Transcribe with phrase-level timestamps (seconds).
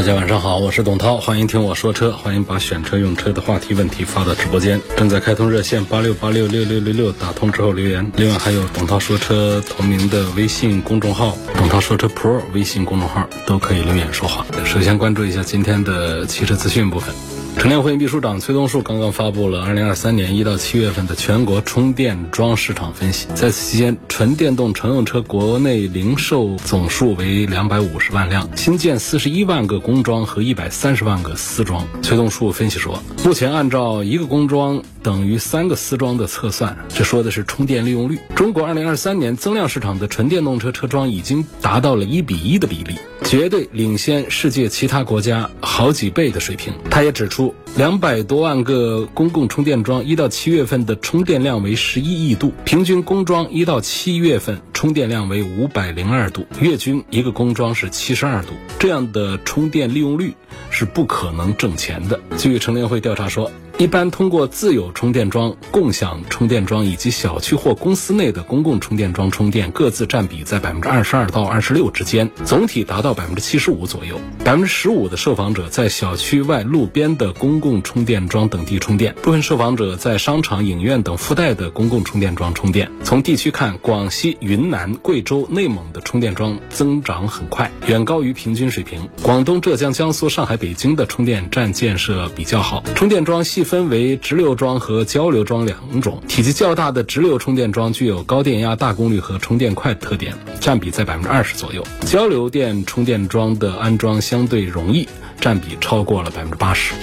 [0.00, 8.10] 大家晚上好，我是董涛，欢迎听我说车，欢迎把选车用车的话题问题发到直播间，正在开通热线八六八六六六六六，打通之后留言。
[8.16, 14.46] 另外还有董涛说车同名的微信公众号，董涛说车 Pro 微信公众号都可以留言说话。
[14.64, 17.14] 首先关注一下今天的汽车资讯部分。
[17.56, 23.26] 乘联会秘书长崔东树刚刚发布了二零二三年一到七月份的全国充电桩市场分析。
[23.34, 31.86] 在此期间，纯电动乘用车国内零售总数为两百五十万辆，新建四十一万个工桩和一百三十万个私桩。
[32.00, 38.18] 崔东树分析说，目前按照一个工桩等于三个私桩的测算，这说的是充电利用率。
[38.34, 46.72] 中国二零二三年增量市场的纯电动车车桩已经达到了一比一的比例，绝对领先世界其他国家好几倍的水平。
[46.90, 47.39] 他也指出。
[47.76, 60.34] 两百多万个公共充电桩，一到七月份的充电量为十一亿度，平均工桩一到七月份充电量为五百零二度，月均一个工桩是七十二度，这样的充电利用率
[60.70, 62.20] 是不可能挣钱的。
[62.36, 63.50] 据成联会调查说。
[63.80, 74.20] 一般通过自有充电桩、共享充电桩以及小区或公司内的公共充电桩充电，各自占比在百分之二十二到二十六之间，总体达到百分之七十五左右。
[74.44, 82.92] 百分之十五的受访者在小区外路边的公共充电桩等地充电，部分受访者在商场、影院等附带的公共充电桩充电。
[83.02, 89.08] 从地区看，广西、云南、贵州、内蒙的充电桩增长很快，远高于平均水平。
[89.22, 93.64] 广东、浙江、江苏、上海、北京的充电站建设比较好，充电桩细。
[93.70, 101.80] 分为直流桩和交流桩两种，体积较大的直流充电桩具有高电压、大功率和充电快的特点，占比在百分之二十左右。
[102.04, 105.08] 交流电充电桩的安装相对容易，
[105.40, 106.94] 占比超过了百分之八十。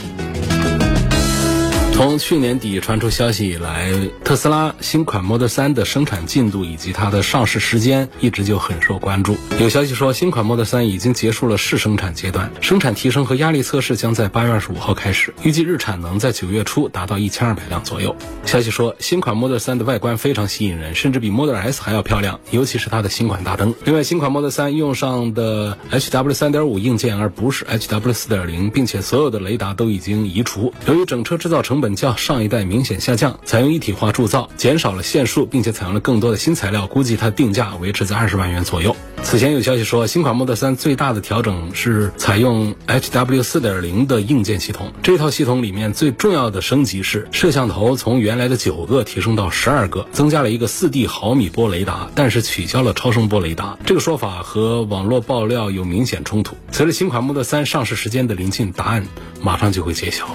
[1.97, 3.91] 从去年底传出消息以来，
[4.23, 9.35] 特斯拉新款 Model 3的生产进度以及它的上市时间一直就很受关注。
[9.59, 18.15] 有消息说，新款 Model 3已经结束了试生产阶段，生产提升和压力测试将在八月二十五号开始，预计日产能在九月初达到一千二百辆左右。
[18.45, 23.73] 消息说，新款 Model 3的外观非常吸引人，甚至比 Model S 还要漂亮，尤其是它的新款大灯。
[23.85, 30.71] 另外，新款 Model 3用上的 HW 3.5硬件而不是 HW 4.0，并且所有的雷达都已经移除。
[30.85, 38.93] 由于整车制造成本本较上一代明显下降，采用一体化铸造，减少了线数，并且采用了更多的新材料，估计它定价维持在二十万元左右。
[39.23, 44.91] 此前有消息说，新款 Model 3最大的调整是采用 HW 4.0的硬件系统。
[45.01, 53.77] 这套系统里面最重要的升级是，摄像头从原来的九个提升到十二个，增加了一个 4D 毫米波雷达，但是取消了超声波雷达。
[53.85, 56.57] 这个说法和网络爆料有明显冲突。
[56.73, 59.07] 随着新款 Model 3上市时间的临近，答案
[59.41, 60.27] 马上就会揭晓。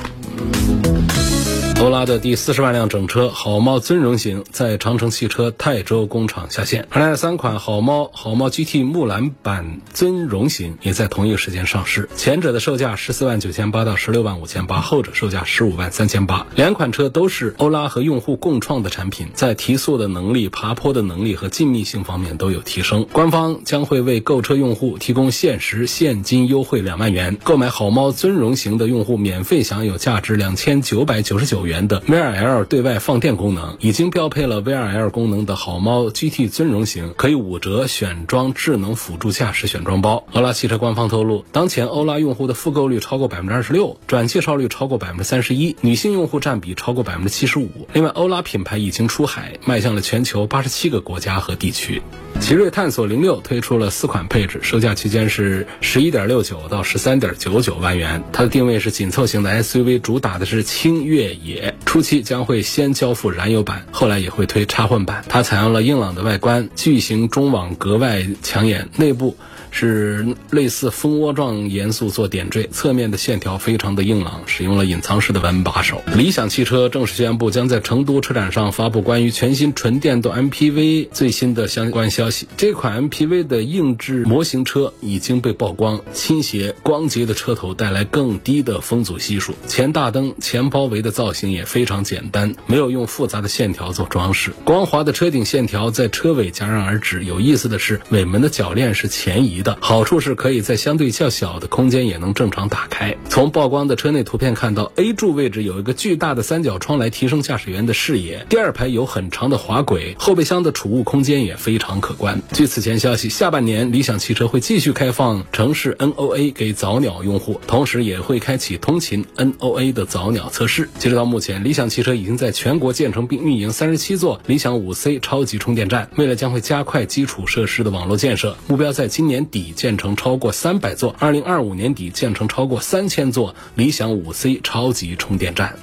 [1.82, 6.86] 欧拉的第四十万辆整车好猫尊荣型在长城汽车泰州工厂下线。
[6.90, 12.08] 二零二三款好猫好猫 GT 木兰版尊荣型也在同一个时间上市。
[12.14, 16.46] 前者的售价十四万九千八到十六万五千八，后者售价十五万三千八。
[16.54, 23.08] 两款车都是欧拉和用户共创的产品，在提速的能力、爬坡的能力和静谧性方面都有提升。
[23.10, 31.71] 官方将会为购车用户提供限时现金优惠两万元，购买好猫尊荣型的用户免费享有价值两千九百九十九元。
[31.72, 40.24] 元的 VRL 对外放电功能，已经标配了 VRL 功能的好猫 GT 尊荣型，可以五折选装智能辅助驾驶选装包。
[40.32, 47.70] 欧拉汽车官方透露，当前欧拉用户的复购率超过百分之二十六，转介绍率超过百分之三十一，女性用户占比超过百分之七十五。
[47.94, 52.02] 另外，欧拉品牌已经出海，迈向了全球八十七个国家和地区。
[52.40, 58.22] 奇瑞探索零六推出了四款配置，售价区间是十一点六九到十三点九九万元。
[58.32, 61.61] 它的定位是紧凑型的 SUV，主打的是轻越野。
[61.84, 65.24] 初期将会先交付燃油版，后来也会推插混版。
[65.28, 69.36] 它采用了硬朗的外观，巨型中网格外抢眼，内部。
[69.72, 76.02] 是类似蜂窝状元素做点缀，侧面的线条非常的硬朗，使用了隐藏式的门把手。
[76.14, 82.46] 理想汽车正式宣布将在成都车展上发布关于全新纯电动 MPV 最新的相关消息。
[82.56, 97.24] 这款 MPV 的硬质模型车已经被曝光，倾斜光洁的车头带来更低的风阻系数，前大灯、前包围的造型也非常简单，没有用复杂的线条做装饰，光滑的车顶线条在车尾戛然而止。
[97.24, 103.16] 有意思的是，尾门的铰链是前移的，好处是可以在相对较小的空间也能正常打开。
[103.28, 112.42] 从曝光的车内图片看到，A 柱位置有一个巨大的三角窗来提升驾驶员的视野，第二排有很长的滑轨，后备箱的储物空间也非常可观。
[112.52, 120.88] 据此前消息，下半年理想汽车会继续开放城市 NOA 给早鸟用户，同时也会开启通勤 NOA 的早鸟测试。
[120.98, 135.76] 截止到目前，理想汽车已经在全国建成并运营三十七座理想五 C 超级充电站，未来将会加快基础设施的网络建设，目标在今年底建成超过三百座，二零二五年底建成超过三千座理想五 C 超级充电站。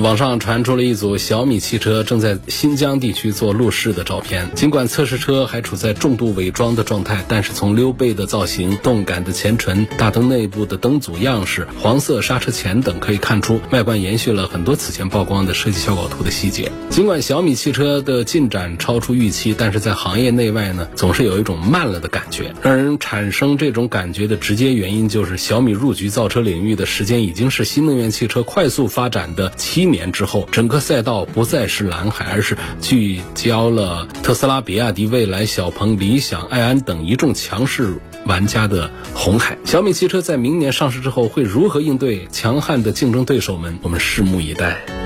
[0.00, 4.50] 网上传出了一组小米汽车正在新疆地区做路试的照片。
[4.54, 16.72] 尽管测试车还处在重度伪装的状态，但是从溜背的造型、动感的前唇、大灯内部的灯组样式、黄色刹车钳等可以看出，外观延续了很多此前曝光的设计效果图的细节。
[16.88, 22.54] 尽管小米汽车的进展超出预期，但是在行业内外呢，总是有一种慢了的感觉。
[22.62, 29.89] 让人产生这种感觉的直接原因就是小米入局造车领域的时间已经是新能源汽车快速发展的七。
[29.90, 39.58] 年之后，整个赛道不再是蓝海，而是聚焦了特斯拉、比亚迪、蔚来、小鹏、理想、爱安等一众强势玩家的红海。
[39.64, 43.78] 小米汽车在明年上市之后会如何应对强悍的竞争对手们？
[43.82, 44.99] 我们拭目以待。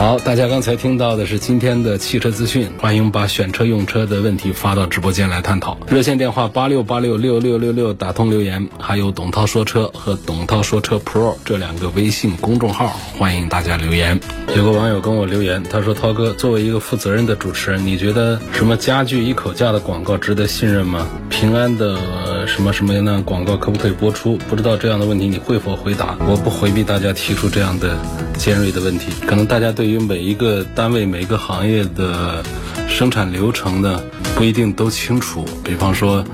[0.00, 5.76] 好，大家刚才听到的是今天的汽车资讯，欢迎把选车用车的问题发到直播间来探讨。
[5.88, 14.18] 热线电话八六八六六六六六，打通留言，还有董涛说车和董涛说车 Pro 这两个微信公众号，欢迎大家留言。
[14.56, 21.06] 有个网友跟我留言，他说：“涛哥，作为一个负责任的主持人，你觉得什么家具一口价的广告值得信任吗？
[21.28, 24.36] 平安的什么什么样的广告可不可以播出？
[24.48, 26.16] 不知道这样的问题你会否回答？
[26.26, 27.96] 我不回避大家提出这样的
[28.38, 32.44] 尖锐的问题，可能大家对。”于每一个单位、每个行业的
[32.86, 34.00] 生产流程呢，
[34.36, 35.44] 不一定都清楚。
[35.64, 36.24] 比方说，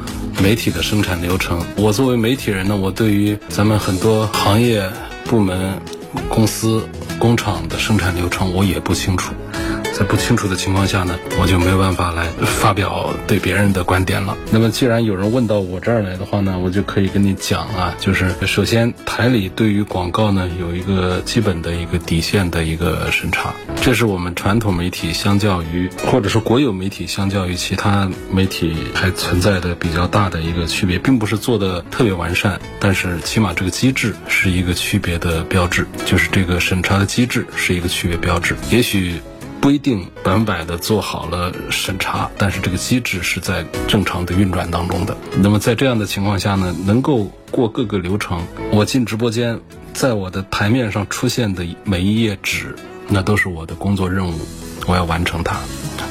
[0.43, 4.87] 媒体的生产流程，我作为媒体人呢，我对于咱们很多行业
[5.25, 5.81] 部门、
[6.29, 6.87] 公司、
[7.19, 9.33] 工厂的生产流程，我也不清楚。
[9.97, 14.37] 在不清楚的情况下呢，我就没有办法来发表对别人的观点了。
[14.51, 39.15] 那么，既然有人问到我这儿来的话呢，我就可以跟你讲啊，就是首先台里对于广告呢有一个基本的一个底线的一个审查，这是我们传统媒体相较于或者说国有媒体相较于其他媒体还存在的比较大的一个区别，并不是做的特别完善，但是起码这个机制是一个区别的标志，就是这个审查的机制是一个区别标志，也许。
[39.67, 45.17] 规定百分百的做好了审查，但是这个机制是在正常的运转当中的。
[45.41, 49.59] 那么在这样的情况下呢，能够过各个流程，我进直播间，
[49.93, 52.77] 在我的台面上出现的每一页纸，
[53.09, 54.39] 那都是我的工作任务，
[54.87, 55.57] 我要完成它。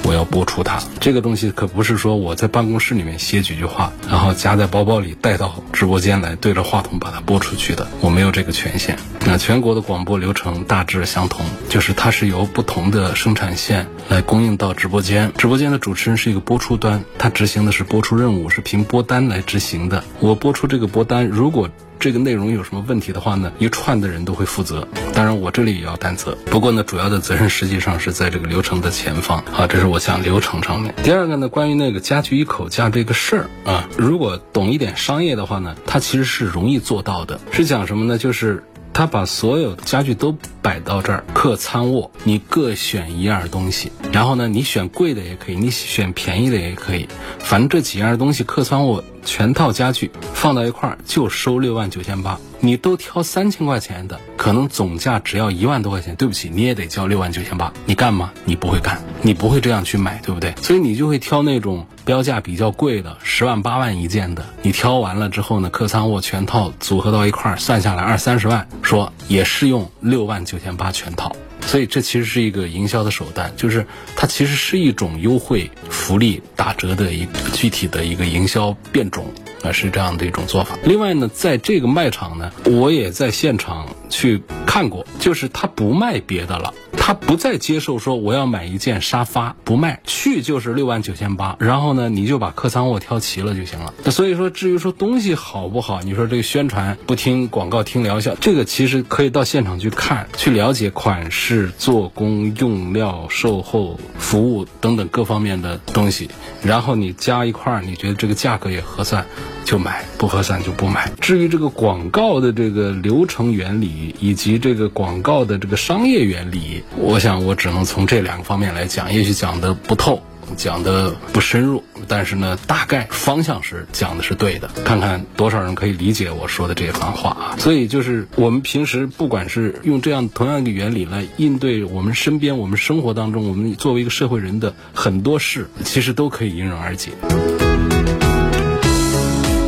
[0.06, 8.98] 我要播出它，这个东西可不是说我在办公室里面写几句话，然后夹在包包里带到直播间来，对着话筒把它播出去的，我没有这个权限。
[9.26, 20.04] 那全国的广播流程大致相同，就是它是由不同的生产线来供应到直播间，直播间的主持人是一个播出端，他执行的是播出任务，是凭播单来执行的。
[20.20, 21.68] 我播出这个播单，如果
[22.00, 23.52] 这个内容有什么问题的话呢？
[23.58, 26.38] 一串的人都会负责，当然我这里也要担责。
[26.46, 30.94] 不过呢，主要的责任实际上是在这个流程的前方啊，这是我讲流程上面。
[31.04, 37.40] 第二个呢，关于那个家具一口价这个事儿啊，如果懂一点商业的话呢，它其实是容易做到的。
[37.52, 38.18] 是讲什么呢？
[38.18, 47.08] 就是他把所有家具都摆到这儿，客舱卧，你各选一样东西，然后呢，你选贵的也可以，你选便宜的也可以，
[47.40, 49.04] 反正这几样东西客舱卧。
[49.26, 56.16] 全套家具放到一块儿就收六万九千八，你都挑三千块钱的，可能总价只要一万多块钱。
[56.16, 58.32] 对不起，你也得交六万九千八，你干吗？
[58.46, 60.54] 你不会干，你不会这样去买，对不对？
[60.62, 64.46] 所以你就会挑那种标价比较贵的，十万八万一件的。
[64.62, 71.36] 你挑完了之后呢，客舱卧全套组合到一块儿，算下来二三十万，说也适用六万九千八全套。
[71.66, 80.78] 所以这其实是一个营销的手段，就是它其实是一种优惠、福利、打折的一具体的一个营销变种啊，是这样的一种做法。
[80.84, 83.88] 另外呢，在这个卖场呢，我也在现场。
[84.16, 86.74] 去看过，就是他不卖别的了。
[86.98, 93.94] 他不再接受说我要买一件沙发不卖，去就是六万九千八，然后呢你就把客舱卧挑齐了就行了。
[94.04, 106.32] 那所以说至于说东西好不好，你说这个宣传不听广告听疗效，这个其实可以到现场去看，去了解款式、做工、用料、售后服务等等各方面的东西，
[106.64, 109.28] 然后你加一块儿，你觉得这个价格也合算。
[109.66, 111.12] 就买不合算就不买。
[111.20, 120.22] 至于这个广告的这个流程原理以及这个广告的这个商业原理，我想我只能从这两个方面来讲，也许讲的不透，
[120.56, 124.70] 讲的不深入，但是呢，大概方向是讲的是对的。
[124.86, 127.56] 看看多少人可以理解我说的这番话啊。
[127.58, 137.12] 所以就是我们平时不管是用这样同样一个原理来应对我们身边、我们生活当中，我们作为一个社会人的很多事，其实都可以迎刃而解。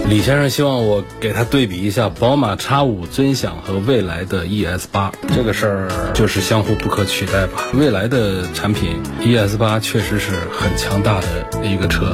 [0.10, 7.66] 李先生希望我给他对比一下宝马 X5 尊享和未来的 ES8 这个事儿，就是相互不可取代吧。
[7.74, 11.28] 未来的产品 ES8 确实是很强大的
[11.62, 12.06] 一个车，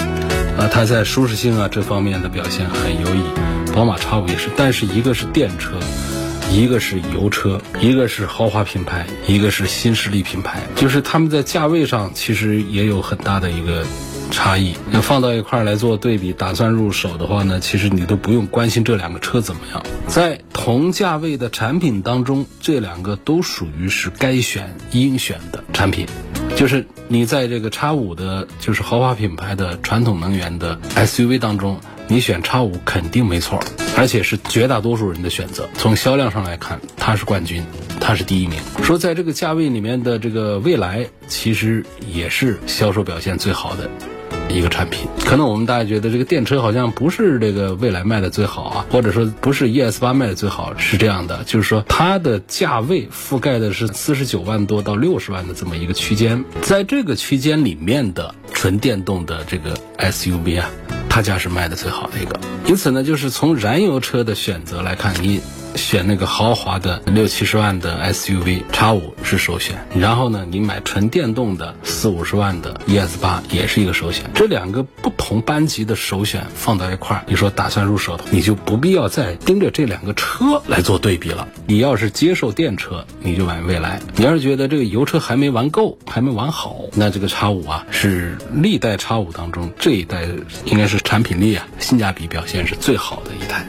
[0.58, 3.22] 啊，它在舒适性啊这方面的表现很优异。
[3.76, 5.78] 宝马 X5 也是，但是一个是电车，
[6.52, 13.86] 一个是油车，一个是豪华品牌，一个是新势力品牌，就是他们在价位上其实也有很大的一个。
[14.34, 19.82] 差异，那放到一块儿来做对比，打算入手的话呢，其实你都不用关心这两个车怎么样。
[20.08, 26.08] 在同价位的产品当中，这两个都属于是该选应选的产品。
[26.56, 33.64] 就是你在这个叉五的，就是豪华品牌的传统能源的 SUV 当中，你选叉五肯定没错，
[33.96, 35.70] 而且是绝大多数人的选择。
[35.76, 37.64] 从销量上来看，它是冠军，
[38.00, 38.60] 它是第一名。
[38.84, 43.90] 说在这个价位里面的这个蔚来，其实也是销售表现最好的。
[44.50, 60.70] 一个产品，可能我们大家觉得这个电车好像不是这个未来卖的最好啊，或者说不是 ES 八卖的最好，是这样的，就是说它的价位覆盖的是四十九万多到六十万的这么一个区间，在这个区间里面的纯电动的这个 SUV 啊，
[61.10, 65.42] 它家是卖的最好的一个，因此呢，就是从燃油车的选择来看，你。
[65.76, 74.30] 选那个豪华的六七十万的 SUV X 五是首选，然后呢，你买纯电动的四五十万的 ES 八也是一个首选。
[74.34, 81.48] 这两个不同班级的首选放到一块儿，你说打算入手的，你就不必要再盯着这两个车来做对比了。
[81.66, 90.28] 你要是接受电车，你就买蔚来；你要是觉得这个油车还没玩够，还没玩好，那这个 X 五啊是历代 X 五当中这一代
[90.66, 93.66] 应该是产品力啊性价比表现是最好的一台。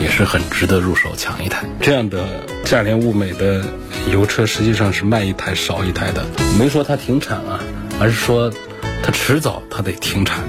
[0.00, 2.24] 也是很值得入手抢一台，这样的
[2.64, 3.64] 价廉物美的
[4.12, 6.24] 油车实际上是卖一台少一台的，
[6.58, 7.60] 没说它停产啊，
[8.00, 8.52] 而是说
[9.02, 10.44] 它迟早它得停产，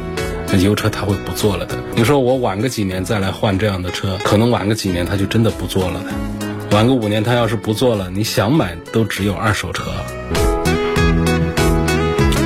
[0.61, 1.75] 油车它会不做了的。
[1.95, 9.85] 你说我晚个几年再来换这样的车，可能晚个几年它就真的不做了的，晚个五年它要是不做了，你想买都只有二手车。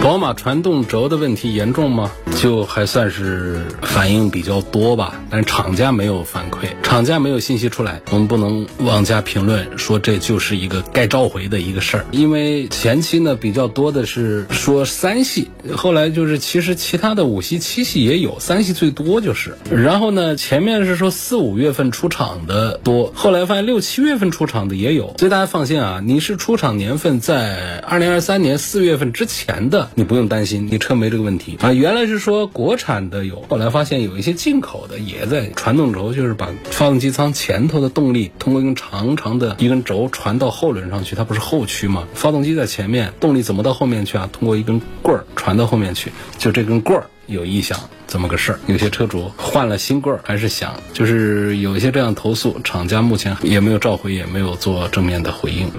[0.01, 2.11] 宝马传动轴的问题严重吗？
[2.35, 12.05] 就还算是反应比较多吧，但是厂家没有反馈，厂家没有信息出来，我们不能妄加评论说这就是一个该召回的一个事儿。
[12.11, 19.55] 因为前期呢比较多的是说三系，后来就是其实其他的五系、七系也有，三系最多就是。
[19.71, 29.89] 然后呢前面是说四五月份出厂的多，后来发现六七月份出厂的也有，所以大家放心啊，你是出厂年份在二零二三年四月份之前的。
[29.95, 31.71] 你不用担心，你车没这个问题啊。
[31.71, 42.07] 原来是说国产的有，后来发现有一些进口的也在传动轴，就是把发动机舱前头的动力通过一根长长的一根轴传到后轮上去，它不是后驱吗？
[42.13, 44.29] 发动机在前面，动力怎么到后面去啊？
[44.31, 47.77] 通过一根棍儿传到后面去，就这根棍儿有异响，
[48.07, 48.59] 这么个事儿。
[48.67, 55.69] 有些车主换了新棍儿还是响，就是有一些这样投诉，厂家目前也没有召回，也没有做正面的回应。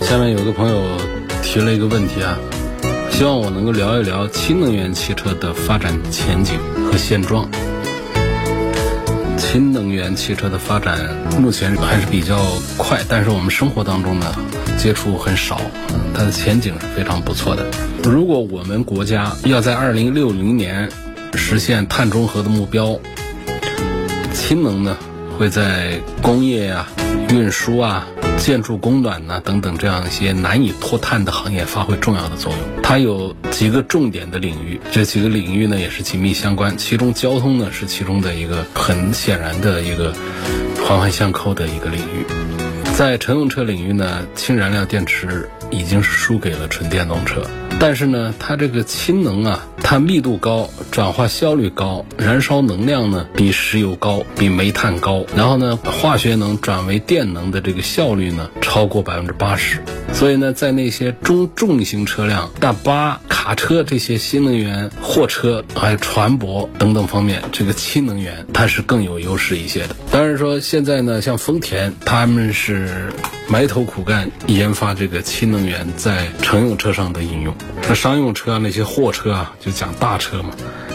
[0.00, 0.80] 下面有个朋友。
[1.42, 2.38] 提了一个问题啊，
[3.14, 7.48] 希望我能够聊一聊新能源汽车的发展前景和现状。
[9.38, 10.98] 新能源汽车的发展
[11.40, 12.36] 目前还是比较
[12.76, 14.34] 快，但是我们生活当中呢
[14.76, 15.60] 接触很少，
[16.12, 17.64] 它的前景是非常不错的。
[18.02, 20.88] 如果我们国家要在二零六零年
[21.34, 22.98] 实现碳中和的目标，
[24.32, 24.96] 氢能呢
[25.38, 26.88] 会在工业啊、
[27.30, 28.08] 运输啊。
[28.44, 32.60] 建筑供暖呢等等这样一些难以脱碳的行业发挥重要的作用。
[32.82, 36.76] 它有几个重点的领域，这几个领域呢也是紧密相关。
[36.76, 40.12] 其中交通呢是其中的一个很显然的一个
[40.86, 42.26] 环环相扣的一个领域。
[42.94, 47.42] 在乘用车领域呢，氢燃料电池已经是输给了纯电动车。
[47.80, 59.82] 但是呢，它这个氢能啊，它密度高，转化效率高，燃烧能量呢比石油高，比煤炭高，然后呢，化学能转为电能的这个效率呢超过百分之八十。
[60.14, 69.96] 所以呢，在那些中重型车辆、大巴、卡车这些新能源货车还有船舶等等方面，这个氢能源它是更有优势一些的。
[70.10, 73.12] 当然说，现在呢，像丰田他们是
[73.48, 77.54] 埋头苦干研发这个氢能源在乘用车上的应用。
[77.88, 80.50] 那商用车啊那些货车啊，就讲大车嘛。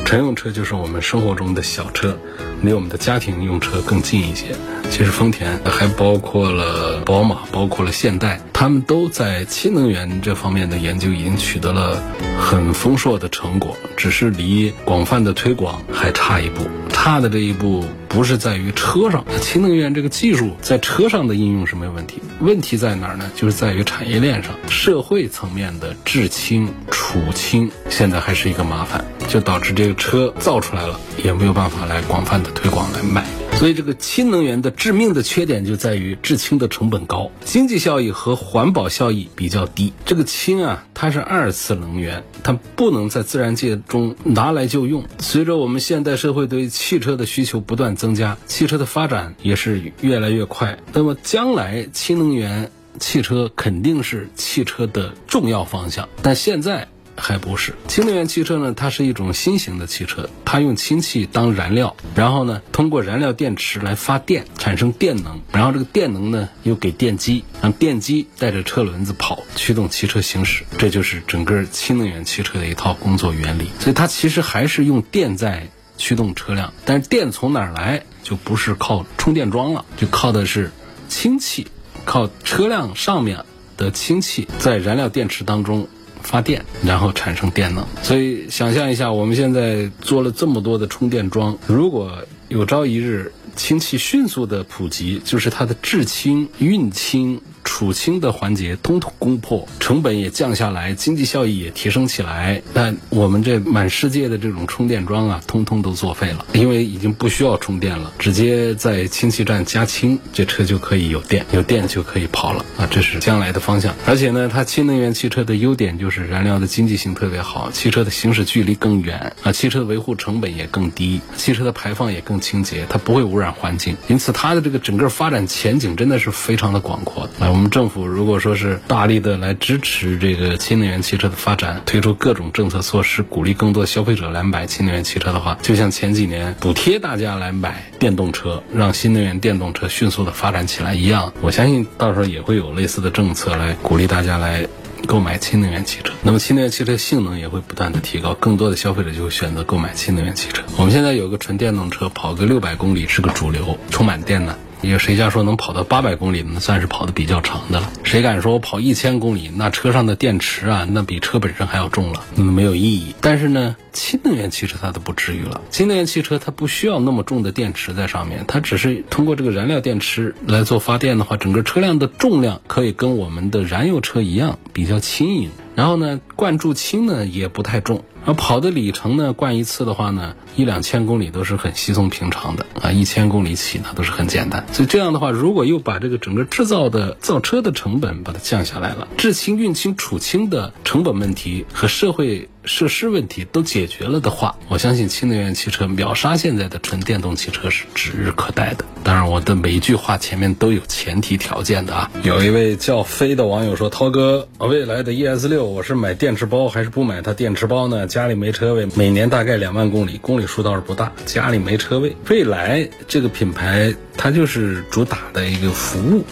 [0.06, 2.18] 乘用车就是我们生活中的小车，
[2.64, 4.56] 离我们的家庭用车更近一些。
[4.90, 12.02] 其实丰田还包括了宝马，包括了现代，他们都在氢能源这方面的研究已经取得了
[12.40, 16.68] 很丰硕的成果，只是离广泛的推广还差一步。
[17.02, 22.22] 差的这一步不是在于车上，氢能源这个技术在车上的应用是没有问题。
[22.42, 23.32] 问题在哪儿呢？
[23.38, 33.24] 就是在于产业链上，社会层面的制氢、储氢现在还是一个麻烦，就导致这个车造出来了也没有办法来广泛的推广来卖。
[33.60, 39.92] 所以，这个氢能源的致命的缺点就在于制氢的成本高，经济效益和环保效益比较低。
[40.06, 45.04] 这个氢啊，它是二次能源，它不能在自然界中拿来就用。
[45.20, 50.80] 随着我们现代社会对汽车的需求不断增加，汽车的发展也是越来越快。
[50.94, 56.88] 那么，将来氢能源汽车肯定是汽车的重要方向，但现在。
[57.20, 73.70] 还不是氢能源汽车呢，它是一种新型的汽车，它用氢气当燃料，然后呢，通过燃料电池来发电，产生电能，然后这个电能呢又给电机，让电机带着车轮子跑，驱动汽车行驶，这就是整个氢能源汽车的一套工作原理。
[73.80, 80.72] 所以它其实还是用电在驱动车辆，但是电从哪儿来，就不是靠充电桩了，就靠的是
[81.08, 81.68] 氢气，
[82.06, 83.44] 靠车辆上面
[83.76, 85.88] 的氢气在燃料电池当中。
[86.22, 87.86] 发电，然后产生电能。
[88.02, 97.42] 所以想象一下，我们现在做了这么多的充电桩，如果有朝一日氢气迅速的普及，就是它的制氢、运氢。
[97.80, 102.62] 储氢的环节通通攻破，成本也降下来，经济效益也提升起来。
[102.74, 112.86] 但我们这满世界的这种充电桩啊，通通都作废了，因为已经不需要充电了，直接在氢气站加氢，这车就可以有电，有电就可以跑了啊！
[112.92, 113.96] 这是将来的方向。
[114.06, 123.96] 而且呢，它氢能源汽车的优点就是燃料的经济性特别好，汽车的行驶距离更远啊，汽车的维护成本也更低，汽车的排放也更清洁，它不会污染环境。
[124.10, 127.30] 因此，它的这个整个发展前景真的是非常的广阔。
[127.40, 144.68] 来，我们政府如果说是大力的来支持这个新能源汽车的发展，推出各种政策措施，鼓励更多消费者来买新能源汽车的话，就像前几年补贴大家来买电动车，让新能源电动车迅速的发展起来一样，我相信到时候也会有类似的政策来鼓励大家来
[145.08, 146.12] 购买新能源汽车。
[146.24, 150.64] 那么新能源汽车性能也会不断的提高，更多的消费者就会选择购买新能源汽车。
[150.78, 154.58] 我们现在有个纯电动车，跑个六百公里是个主流，充满电呢。
[154.82, 157.92] 有谁家说能跑到八百公里，那算是跑的比较长的了。
[158.04, 163.14] 谁敢说我跑一千公里，那车上的电池啊，那比车本身还要重了，那没有意义。
[163.20, 165.60] 但是呢，新能源汽车它都不至于了。
[165.70, 175.50] 新能源汽车它不需要那么重的电池在上面，它只是通过这个燃料电池来做发电的话，整个车辆的重量可以跟我们的燃油车一样比较轻盈。
[175.80, 184.66] 然后呢，灌注氢呢也不太重，而跑的里程呢，灌一次的话呢，一两千公里都是很稀松平常的啊，一千公里起呢都是很简单。
[184.74, 192.50] 所以这样的话，如果又把这个整个制造的造车的成本把它降下来了，制氢、运氢、储氢的成本问题和社会。
[192.66, 198.86] 设施问题都解决了的话，我相信新能源汽车秒杀现在的纯电动汽车是指日可待的。
[199.04, 202.12] 当然，我的每一句话前面都有前提条件的啊。
[202.24, 208.06] 有一位叫飞的网友说：“涛哥，未来的 ES 六，我是买电池包还是不买它电池包呢？
[208.08, 212.16] 家里没车位，每年大概两万公里，公里数倒是不大，家里没车位。
[212.30, 216.24] 未来这个品牌，它就是主打的一个服务。”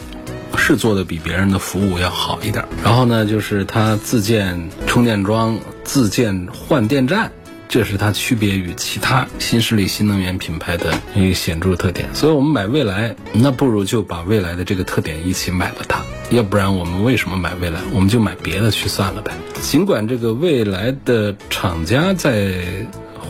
[0.59, 7.31] 是做的比别人的服务要好一点，然后呢，就是它自建充电桩、自建换电站，
[7.69, 12.13] 这是它区别于其他新势力新能源品牌的一个显著特点。
[12.13, 17.79] 所以我们买蔚来，那不如就把蔚来的这个特点一起买了它，要不然我们为什么买蔚来？
[17.93, 19.31] 我们就买别的去算了呗。
[19.61, 22.53] 尽管这个蔚来的厂家在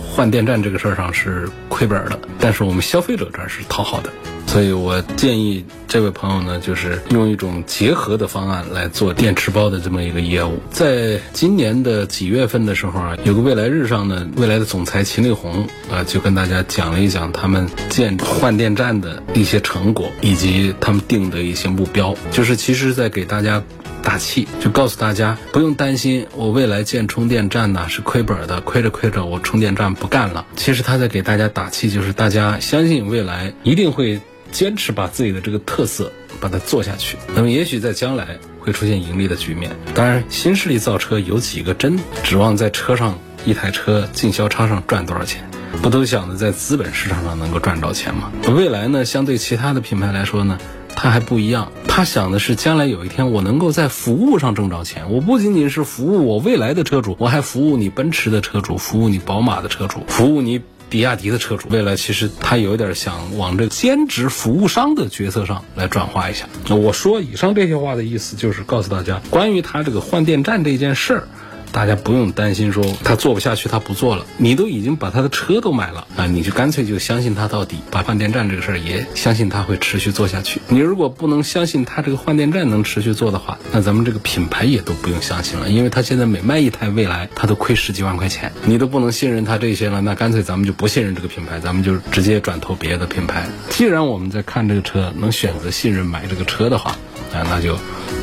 [0.09, 4.11] 换电站这个事儿上是亏本的，但是我们消费者这儿是讨好的。
[4.57, 10.57] 所以我建议这位朋友呢，就是用一种结合的方案来做电池包的这么一个业务。
[10.71, 22.15] 在今年的几月份的时候啊，有个未来日上呢，未来的总裁秦力红啊，就跟大家讲了一讲他们建换电站的一些成果，以及他们定的一些目标。
[22.31, 23.61] 就是其实在给大家
[24.01, 30.47] 打气，就告诉大家不用担心，我未来建充电站呢是亏本的，亏着亏着我充电站不干了。
[30.55, 34.19] 其实他在给大家打气，就是大家相信未来一定会
[34.51, 37.17] 坚持把自己的这个特色把它做下去。
[37.35, 39.71] 那么也许在将来会出现盈利的局面。
[39.93, 45.43] 当然，新势力造车有几个真指望在车上一台车经销商上赚多少钱？
[45.81, 48.31] 不都想着在资本市场上能够赚着钱吗？
[48.55, 50.57] 未来呢，相对其他的品牌来说呢，
[50.95, 51.71] 它还不一样。
[51.87, 55.11] 他想的是将来有一天我能够在服务上挣着钱。
[55.11, 61.67] 我不仅仅是服务我未来的车主，我还服务你奔驰的车主，服务你宝马的车主，服务你比亚迪的车主。
[61.69, 66.47] 未来其实他有点想往这兼职服务商的角色上来转化一下。
[66.67, 71.27] 那我说以上这些话的意思就是告诉大家，关于他这个换电站这件事儿。
[71.71, 74.25] 大家不用担心，说他做不下去，他不做了。
[74.37, 80.59] 你都已经把他的车都买了啊，你就干脆就相信他到底，把换电站这个事儿也相信他会持续做下去。
[80.69, 93.47] 你如果不能相信他这个换电站能持续做的话，那咱们这个品牌也都不用相信了，因为他现在每卖一台未来，他都亏十几万块钱，你都不能信任他这些了，那干脆咱们就不信任这个品牌，咱们就直接转投别的品牌。
[93.69, 96.91] 既然我们在看这个车，能选择信任买这个车的话，
[97.33, 97.77] 啊，那就。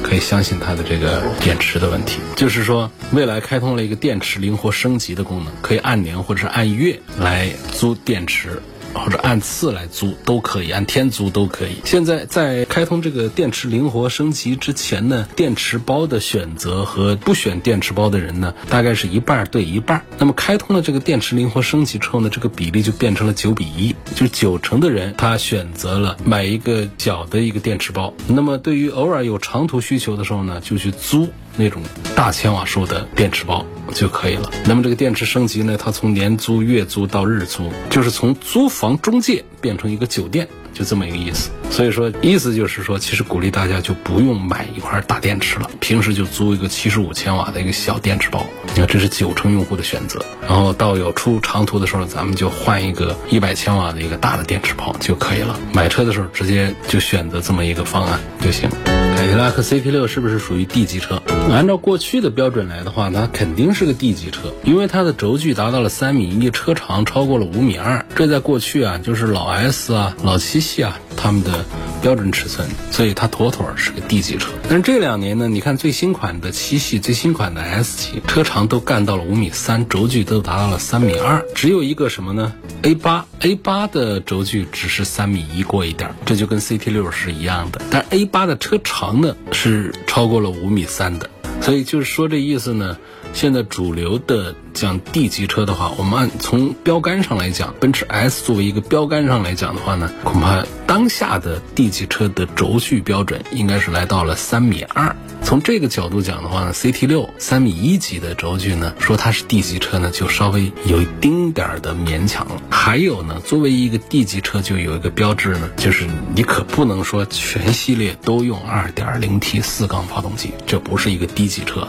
[0.04, 8.62] 可以相信它的这个电池的问题，就是说，未来开通了一个电池灵活升级的功能，可以按年或者是按月来租电池。
[8.94, 11.76] 或者按次来租都可以，按天租都可以。
[11.85, 20.02] 现在在开通这个电池灵活升级之前呢，电池包的选择和不选电池包的人呢，大概是一半对一半。
[20.18, 28.14] 那么开通了这个电池灵活升级之后呢，这个比例就变成了九比一，就九成的人他选择了买一个小的一个电池包。
[28.28, 31.28] 那么对于偶尔有长途需求的时候呢，就去租。
[31.56, 31.82] 那种
[32.14, 34.50] 大千瓦数的电池包就可以了。
[34.66, 41.50] 那么这个电池升级呢，它从年租、月租到日租，就是从租房中介变成一个酒店，就这么一个意思。
[41.70, 48.46] 所以说，意思就是说，其实鼓励大家就不用买一块大电池了，平时就租一个七十五千瓦的一个小电池包。
[48.68, 50.24] 你看，这是九成用户的选择。
[50.46, 55.58] 然后到有出长途的时候，咱们就换一个一百千瓦的一个大的电池包就可以了。
[55.72, 58.68] 买车的时候直接就选择这么一个方案就行。
[59.16, 61.22] 凯迪拉克 CT 六是不是属于 D 级车？
[61.50, 71.64] 按照过去的标准来的话，它肯定是个 D 级车，因为它的轴距达到了三米一，车长超过了五米二，这在过去啊，就是老 S 啊、老七系啊他们的
[72.02, 74.50] 标准尺寸，所以它妥妥是个 D 级车。
[74.68, 91.30] 但是这两年呢，你看最新款的七系、最新款的 S 级，车长都干到了五米三，轴距都达到了三米二，只有一个什么呢？A 八 A 八的轴距只是三米一过一点，这就跟 CT 六是一样的，但 A 八的车长呢是超过了五米三的。
[91.62, 92.98] 所以就是说这意思呢，
[93.32, 105.14] 现在主流的讲 D 级车的话，我们按从标杆上来讲，奔驰 S 作为一个标杆上来讲的话呢，恐怕当下的 D 级车的轴距标准应该是来到了三米二。
[105.42, 112.60] 从这个角度讲的话呢，CT 六三米一级的轴距呢，说它是 D 级车呢，就稍微有一丁点儿的勉强了。
[112.70, 121.87] 还有呢，作为一个 D 级车，就有一个标志呢，就是你可不能说全系列都用 2.0T 四缸发动机，这不是一个 D 级车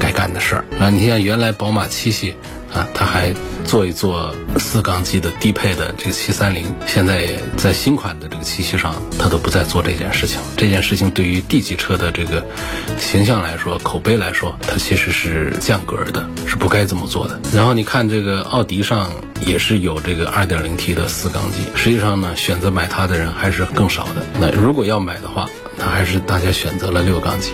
[0.00, 0.90] 该干的事儿啊！
[0.90, 2.23] 你像原来宝马七系。
[2.72, 3.32] 啊，他还
[3.64, 10.40] 做一做四缸机的低配的这个七三零，现在在新款的这个七系上，他都不再做这件事情。
[10.56, 12.44] 这件事情对于 D 级车的这个
[12.98, 17.40] 形象来说、口碑来说，它其实是降格的，是不该这么做的。
[17.52, 19.10] 然后你看这个奥迪上
[19.46, 24.26] 也是有这个二点零 T 的四缸机，实际上呢，选择买它的人还是更少的。
[24.40, 27.52] 那如果要买的话，那还是大家选择了六缸机。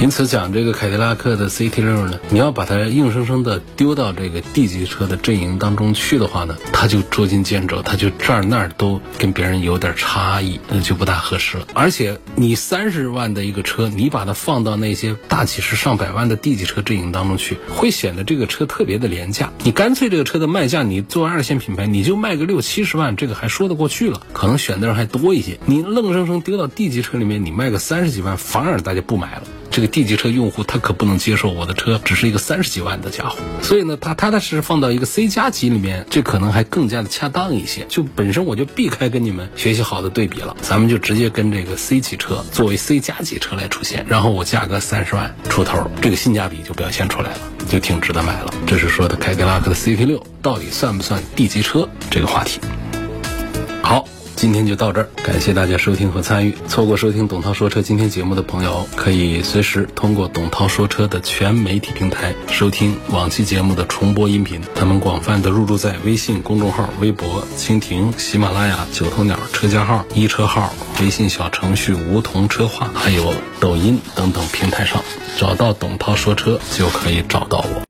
[0.00, 11.66] 因此讲这个凯迪拉克的 CT 六呢，你要把它硬生生的丢到这个 D 级车的阵营当中去的话呢，它就捉襟见肘，它就这儿那儿都跟别人有点差异，那就不大合适了。
[11.72, 19.50] 而且你三十万的一个车，你把它放到那些大几十上百万的 D 级车阵营当中去，会显得这个车特别的廉价。
[19.62, 25.58] 你干脆这个车的卖价，你做二线品牌，你就卖个六七十万，这个还说得过去了，可能选的人还多一些。
[25.64, 29.44] 你愣生生丢到 D 级车里面，你卖个三十几万，反而大家不买了。
[29.74, 37.84] 这个 D 级车用户他可不能接受我的车只是一个三十几万的家伙，所以呢，他踏踏实实放到一个 C 加级里面，这可能还更加的恰当一些。
[37.88, 48.54] 就本身我就避开跟你们学习好的对比了，咱们就直接跟这个 C 级车作为 C 加级车来出现，然后我价格三十万出头，这个性价比就表现出来了，就挺值得买了。
[48.68, 52.60] 这是说的凯迪拉克的 CT 六到底算不算 D 级车这个话题。
[53.82, 54.06] 好。
[54.36, 56.54] 今天就到这儿，感谢大家收听和参与。
[56.68, 64.60] 错过收听董涛说车今天节目的朋友，可以随时通过董涛说车的全媒体平台收听往期节目的重播音频。
[64.74, 75.02] 他们广泛的入驻在微信公众号、微博、蜻蜓、喜马拉雅、九头鸟车家号、一车号、微信小程序梧桐车话，还有抖音等等平台上，
[75.38, 77.82] 找到董涛说车就可以找到我。